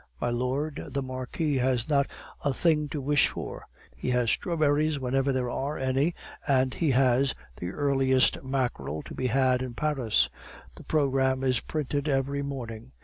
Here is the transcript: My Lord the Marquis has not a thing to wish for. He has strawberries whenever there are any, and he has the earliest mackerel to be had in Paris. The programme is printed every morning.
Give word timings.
My 0.19 0.31
Lord 0.31 0.83
the 0.89 1.03
Marquis 1.03 1.57
has 1.57 1.87
not 1.87 2.07
a 2.43 2.55
thing 2.55 2.89
to 2.89 2.99
wish 2.99 3.27
for. 3.27 3.67
He 3.95 4.09
has 4.09 4.31
strawberries 4.31 4.99
whenever 4.99 5.31
there 5.31 5.51
are 5.51 5.77
any, 5.77 6.15
and 6.47 6.73
he 6.73 6.89
has 6.89 7.35
the 7.57 7.69
earliest 7.69 8.43
mackerel 8.43 9.03
to 9.03 9.13
be 9.13 9.27
had 9.27 9.61
in 9.61 9.75
Paris. 9.75 10.27
The 10.73 10.85
programme 10.85 11.43
is 11.43 11.59
printed 11.59 12.07
every 12.09 12.41
morning. 12.41 12.93